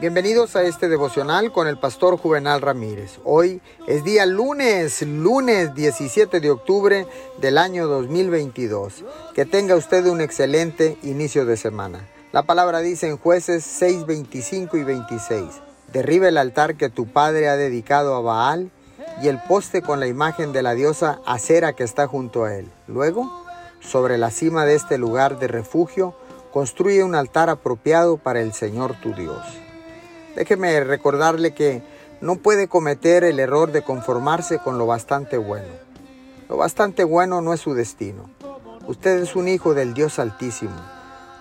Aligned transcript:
Bienvenidos 0.00 0.56
a 0.56 0.62
este 0.62 0.88
devocional 0.88 1.52
con 1.52 1.68
el 1.68 1.76
pastor 1.76 2.16
Juvenal 2.16 2.62
Ramírez. 2.62 3.18
Hoy 3.22 3.60
es 3.86 4.02
día 4.02 4.24
lunes, 4.24 5.02
lunes 5.02 5.74
17 5.74 6.40
de 6.40 6.50
octubre 6.50 7.06
del 7.38 7.58
año 7.58 7.86
2022. 7.86 9.04
Que 9.34 9.44
tenga 9.44 9.76
usted 9.76 10.06
un 10.06 10.22
excelente 10.22 10.96
inicio 11.02 11.44
de 11.44 11.58
semana. 11.58 12.08
La 12.32 12.44
palabra 12.44 12.80
dice 12.80 13.08
en 13.08 13.18
jueces 13.18 13.62
6, 13.62 14.06
25 14.06 14.78
y 14.78 14.84
26. 14.84 15.44
Derriba 15.92 16.28
el 16.28 16.38
altar 16.38 16.76
que 16.76 16.88
tu 16.88 17.06
padre 17.06 17.50
ha 17.50 17.56
dedicado 17.56 18.14
a 18.14 18.22
Baal 18.22 18.70
y 19.22 19.28
el 19.28 19.38
poste 19.42 19.82
con 19.82 20.00
la 20.00 20.06
imagen 20.06 20.52
de 20.52 20.62
la 20.62 20.72
diosa 20.72 21.20
Acera 21.26 21.74
que 21.74 21.84
está 21.84 22.06
junto 22.06 22.44
a 22.44 22.54
él. 22.54 22.70
Luego, 22.86 23.30
sobre 23.80 24.16
la 24.16 24.30
cima 24.30 24.64
de 24.64 24.76
este 24.76 24.96
lugar 24.96 25.38
de 25.38 25.48
refugio, 25.48 26.14
construye 26.54 27.04
un 27.04 27.14
altar 27.14 27.50
apropiado 27.50 28.16
para 28.16 28.40
el 28.40 28.54
Señor 28.54 28.98
tu 29.02 29.12
Dios. 29.12 29.44
Déjeme 30.36 30.82
recordarle 30.84 31.52
que 31.52 31.82
no 32.20 32.36
puede 32.36 32.68
cometer 32.68 33.24
el 33.24 33.40
error 33.40 33.72
de 33.72 33.82
conformarse 33.82 34.58
con 34.58 34.78
lo 34.78 34.86
bastante 34.86 35.38
bueno. 35.38 35.68
Lo 36.48 36.56
bastante 36.56 37.04
bueno 37.04 37.40
no 37.40 37.52
es 37.52 37.60
su 37.60 37.74
destino. 37.74 38.30
Usted 38.86 39.22
es 39.22 39.36
un 39.36 39.48
hijo 39.48 39.74
del 39.74 39.94
Dios 39.94 40.18
Altísimo. 40.18 40.76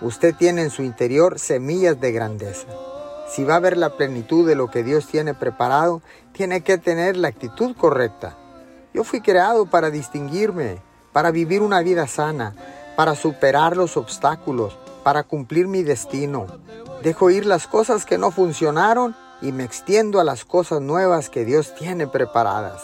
Usted 0.01 0.35
tiene 0.35 0.61
en 0.61 0.69
su 0.69 0.83
interior 0.83 1.39
semillas 1.39 1.99
de 1.99 2.11
grandeza. 2.11 2.67
Si 3.27 3.43
va 3.43 3.57
a 3.57 3.59
ver 3.59 3.77
la 3.77 3.97
plenitud 3.97 4.47
de 4.47 4.55
lo 4.55 4.71
que 4.71 4.83
Dios 4.83 5.07
tiene 5.07 5.33
preparado, 5.33 6.01
tiene 6.31 6.61
que 6.61 6.77
tener 6.77 7.17
la 7.17 7.27
actitud 7.27 7.75
correcta. 7.75 8.37
Yo 8.93 9.03
fui 9.03 9.21
creado 9.21 9.65
para 9.65 9.91
distinguirme, 9.91 10.77
para 11.11 11.31
vivir 11.31 11.61
una 11.61 11.81
vida 11.81 12.07
sana, 12.07 12.55
para 12.95 13.15
superar 13.15 13.77
los 13.77 13.97
obstáculos, 13.97 14.77
para 15.03 15.23
cumplir 15.23 15.67
mi 15.67 15.83
destino. 15.83 16.47
Dejo 17.03 17.29
ir 17.29 17.45
las 17.45 17.65
cosas 17.65 18.05
que 18.05 18.17
no 18.17 18.29
funcionaron 18.29 19.15
y 19.41 19.53
me 19.53 19.63
extiendo 19.63 20.19
a 20.19 20.25
las 20.25 20.43
cosas 20.43 20.81
nuevas 20.81 21.29
que 21.29 21.45
Dios 21.45 21.73
tiene 21.75 22.07
preparadas. 22.07 22.81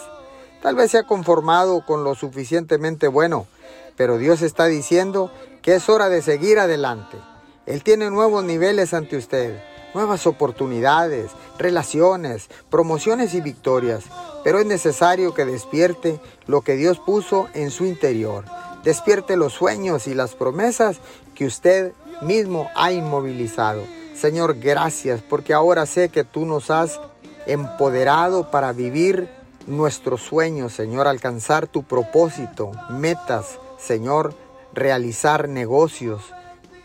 Tal 0.62 0.74
vez 0.74 0.92
se 0.92 0.98
ha 0.98 1.02
conformado 1.02 1.84
con 1.84 2.02
lo 2.02 2.14
suficientemente 2.14 3.08
bueno, 3.08 3.46
pero 3.94 4.16
Dios 4.16 4.40
está 4.40 4.64
diciendo 4.66 5.30
que 5.60 5.74
es 5.74 5.90
hora 5.90 6.08
de 6.08 6.22
seguir 6.22 6.58
adelante. 6.58 7.18
Él 7.66 7.82
tiene 7.82 8.10
nuevos 8.10 8.42
niveles 8.42 8.94
ante 8.94 9.18
usted, 9.18 9.60
nuevas 9.92 10.26
oportunidades, 10.26 11.32
relaciones, 11.58 12.48
promociones 12.70 13.34
y 13.34 13.42
victorias, 13.42 14.04
pero 14.42 14.60
es 14.60 14.66
necesario 14.66 15.34
que 15.34 15.44
despierte 15.44 16.20
lo 16.46 16.62
que 16.62 16.76
Dios 16.76 16.98
puso 17.00 17.48
en 17.52 17.70
su 17.70 17.84
interior. 17.84 18.44
Despierte 18.82 19.36
los 19.36 19.52
sueños 19.52 20.06
y 20.06 20.14
las 20.14 20.34
promesas 20.34 21.00
que 21.34 21.44
usted 21.44 21.92
mismo 22.22 22.70
ha 22.76 22.92
inmovilizado. 22.92 23.82
Señor, 24.18 24.58
gracias 24.58 25.20
porque 25.20 25.52
ahora 25.52 25.84
sé 25.84 26.08
que 26.08 26.24
tú 26.24 26.46
nos 26.46 26.70
has 26.70 27.00
empoderado 27.46 28.50
para 28.50 28.72
vivir 28.72 29.28
nuestros 29.66 30.22
sueños, 30.22 30.72
Señor, 30.72 31.06
alcanzar 31.06 31.66
tu 31.66 31.82
propósito, 31.82 32.72
metas, 32.90 33.58
Señor, 33.78 34.34
realizar 34.72 35.48
negocios, 35.48 36.22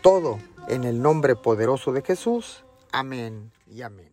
todo 0.02 0.38
en 0.68 0.84
el 0.84 1.00
nombre 1.00 1.34
poderoso 1.34 1.92
de 1.92 2.02
Jesús. 2.02 2.64
Amén 2.92 3.50
y 3.66 3.82
amén. 3.82 4.12